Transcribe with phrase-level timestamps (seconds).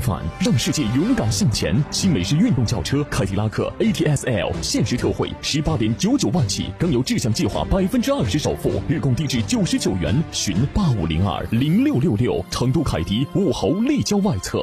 [0.00, 1.74] 范让世界勇敢向前。
[1.90, 10.22] 新美式运动轿车凯迪拉克 ATS-L 限时特惠十八点九九万起，更有志向计划百分之二十首付，日供低至九十九元。
[10.30, 12.44] 寻八五零二零六六六。
[12.50, 14.62] 成都凯迪武侯立交外侧。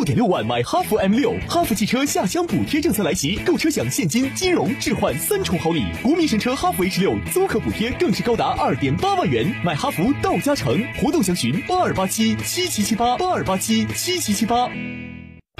[0.00, 5.84] 六点六万买哈弗 M 六，哈弗汽车下乡补贴政策来袭，购车享现金、金融、置换三重好礼。
[6.02, 10.82] 国民神车哈弗 H 六租客补贴更是高达二点八万元，买哈弗到家成。
[10.98, 14.70] 活动详询八二八七七七七八八二八七七七七八。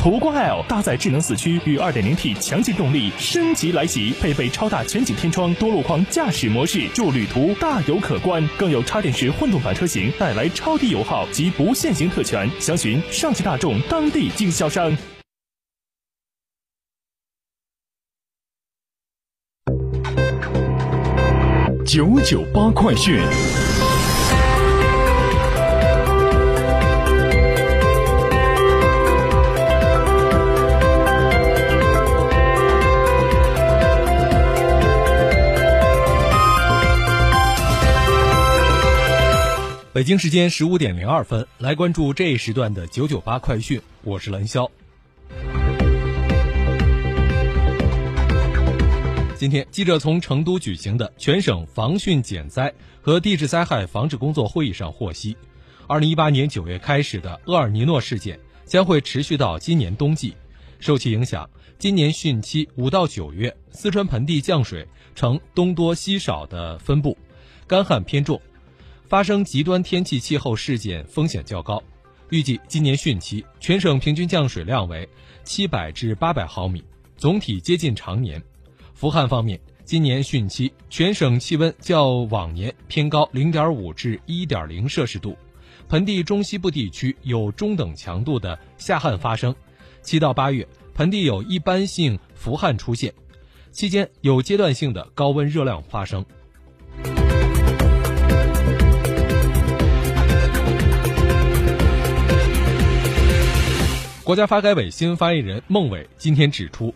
[0.01, 8.42] 途观 L 搭载智能四驱与 2.0T 强劲动力升级来袭，配备超大全景天窗、多路况驾驶模式，助旅途大有可观。
[8.57, 12.51] 更有插电式混动版车型带来超低油耗及不限行特权。
[12.59, 14.97] 详询上汽大众当地经销商。
[21.85, 23.20] 九九八快讯。
[40.00, 44.66] 北京时间十五点零二分，来关注这一时段的九九八快讯，我是蓝霄。
[49.36, 52.72] 今天，记者从成都举行的全省防汛减灾
[53.02, 55.36] 和地质灾害防治工作会议上获悉，
[55.86, 60.34] 二零一八年九月开始的厄尔尼诺事件将会持续到今年冬季。
[60.78, 61.46] 受其影响，
[61.78, 67.18] 今年汛期五到九月，四川盆地降水呈东多西少的分布，
[67.67, 68.40] 干旱偏重。
[69.11, 71.83] 发生极端天气气候事件风险较高，
[72.29, 75.07] 预计今年汛期全省平均降水量为
[75.43, 76.81] 七百至八百毫米，
[77.17, 78.41] 总体接近常年。
[78.95, 85.37] 伏旱方面，今年汛期全省气温较往年偏高零点五至一点零摄氏度，
[85.89, 89.53] 盆地中西部地区有中等强度的夏旱发生。
[90.03, 93.13] 七到八月，盆地有一般性伏旱出现，
[93.73, 96.25] 期间有阶段性的高温热量发生。
[104.30, 106.95] 国家发改委新闻发言人孟伟今天指出，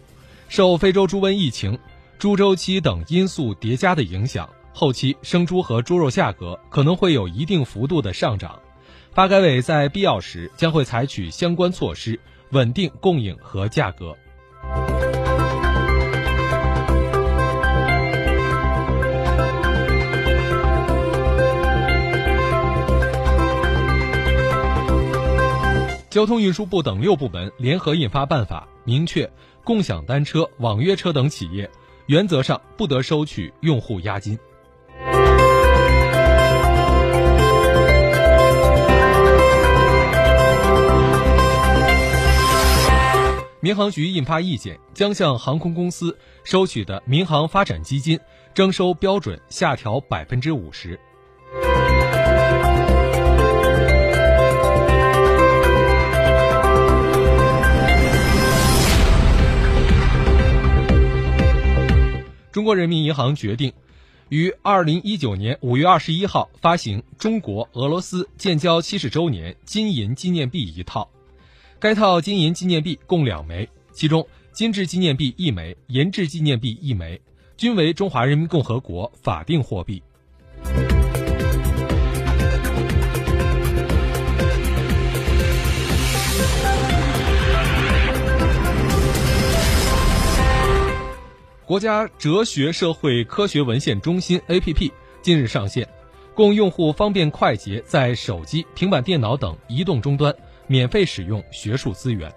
[0.48, 1.76] 受非洲猪瘟疫情、
[2.16, 8.60] 猪周期等因素叠加的影响，后期生猪和猪肉价格可能会有一定幅度的上涨。
[9.10, 14.16] 发改委在必要时将会采取相关措施，稳定供应和价格。
[26.14, 29.28] 交通运输部等六部门联合印发办法，明确
[29.64, 31.68] 共享单车、网约车等企业
[32.06, 34.38] 原则上不得收取用户押金。
[43.58, 48.16] 民航局印发意见，将向航空公司收取的民航发展基金
[48.54, 50.96] 征收标准下调百分之五十。
[62.64, 63.74] 中国人民银行决定，
[64.30, 71.10] 于二零一九年五月二十一号发行中国俄罗斯建交七十周年金银纪念币一套。
[71.78, 77.20] 该套金银纪念币共两枚，其中金质纪念币一枚，银质纪念币一枚，
[77.58, 80.02] 均为中华人民共和国法定货币。
[91.74, 94.92] 国家哲学社会科学文献中心 APP
[95.22, 95.88] 近日上线，
[96.32, 100.32] 供用户方便快捷在手机、平板电脑等移动终端
[100.68, 102.32] 免费使用学术资源。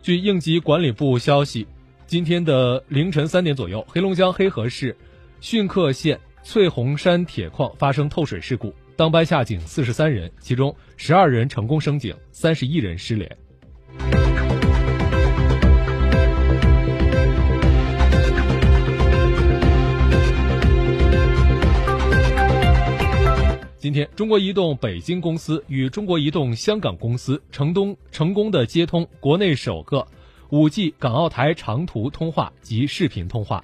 [0.00, 1.66] 据应急管理部消息，
[2.06, 4.96] 今天的凌晨三点左右，黑龙江黑河市
[5.40, 13.36] 逊克县翠红山铁矿发生透水事故，当班下井四十三人，其中十二人成功升井，三十一人失联。
[23.76, 30.06] 今天，中国移动北京公司与中国移动香港公司成东成功的接通国内首个
[30.50, 33.62] 5G 港澳台长途通话及视频通话。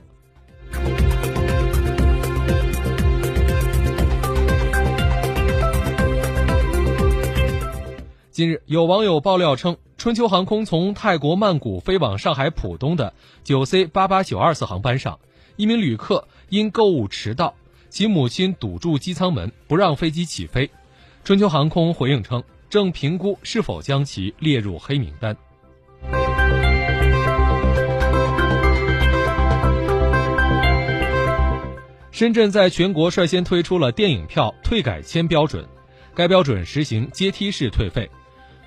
[8.40, 13.12] 近日，有网友爆料称，春秋航空从泰国曼谷飞往上海浦东的
[13.44, 15.20] 9C 八八九二次航班上，
[15.56, 17.54] 一名旅客因购物迟到。
[17.90, 20.70] 其母亲堵住机舱门，不让飞机起飞。
[21.22, 25.36] 春秋航空回应称，正评估是否将其列入黑名单。
[32.10, 35.62] 深圳在全国率先推出了电影票退改签标准，
[36.14, 38.10] 该标准实行阶梯式退费，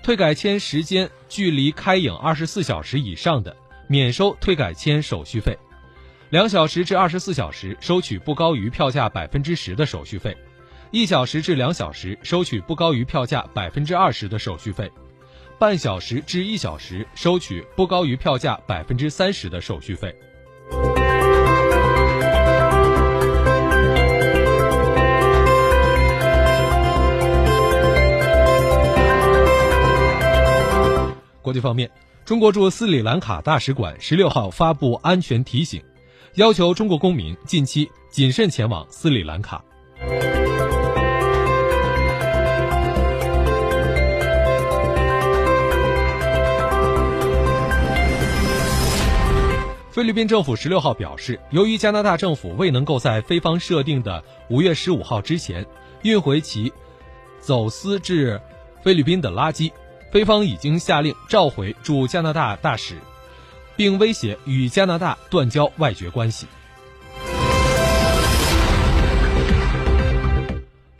[0.03, 3.55] 退改签时间距离开影二十四小时以上的，
[3.87, 5.57] 免收退改签手续费。
[6.29, 10.35] 两小时至二十四小时收取不高于票价百分之十的手续费，
[10.91, 14.91] 一小时至两小时收取不高于票价百分之二十的手续费，
[15.57, 20.13] 半小时至一小时收取不高于票价百分之三十的手续费。
[31.53, 31.89] 这方面，
[32.25, 35.81] 中国驻斯里兰卡大使馆十六号发布安全提醒。
[36.35, 39.63] 要求中国公民近期谨慎前往斯里兰卡。
[49.91, 55.63] 菲律宾政府十六号表示，由于加拿大政府未能够在菲方设定的五月十五号之前
[56.01, 56.73] 运回其
[57.39, 58.41] 走私至
[58.81, 59.71] 菲律宾的垃圾，
[60.13, 62.95] 菲方已经下令召回驻加拿大大使。
[63.75, 66.45] 并威胁与加拿大断交外绝关系。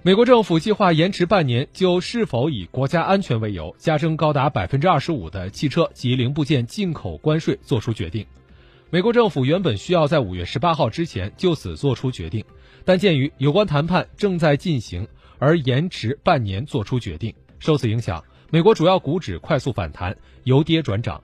[0.02, 8.26] 美国政府计划延迟半年，就是否以国家安全为由加征高达百分之二十五的汽车及零部件进口关税作出决定。
[8.90, 12.44] 美国政府原本需要在五月十八号之前就此作出决定，
[12.84, 15.08] 但鉴于有关谈判正在进行，
[15.38, 17.32] 而延迟半年作出决定。
[17.60, 18.22] 受此影响，
[18.54, 21.20] 美国主要股指快速反弹，由跌转涨。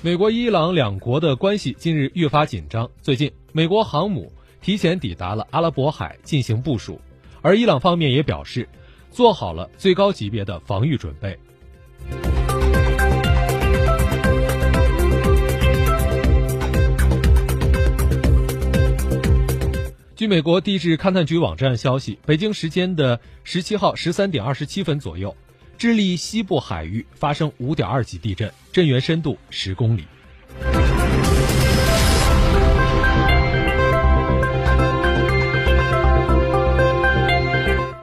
[0.00, 2.88] 美国、伊朗两国的关系近日越发紧张。
[3.02, 4.32] 最近，美国航母
[4.62, 6.98] 提前抵达了阿拉伯海进行部署，
[7.42, 8.66] 而伊朗方面也表示
[9.10, 11.38] 做好了最高级别的防御准备。
[20.18, 25.32] 据美国地质勘探局网站消息，北京时间的十七号十三点二十七分左右。
[25.76, 30.04] 智利西部海域发生五点二级地震，震源深度十公里。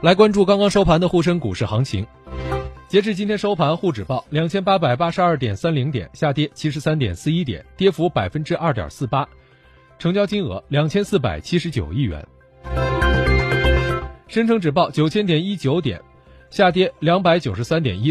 [0.00, 2.06] 来关注刚刚收盘的沪深股市行情。
[2.88, 9.28] 截至今天收盘，沪指报两千八百八十二点三零点，下跌七十三点四一点，跌幅百分之二点四八，
[9.98, 12.26] 成交金额两千四百七十九亿元。
[14.28, 16.00] 深成指报九千点一九点。
[16.50, 18.04] 下跌两百九十三点一。